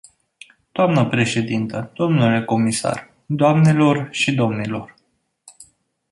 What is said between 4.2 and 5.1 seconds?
domnilor.